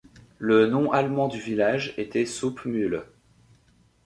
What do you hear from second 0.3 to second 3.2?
Le nom allemand du village était Suppmühle.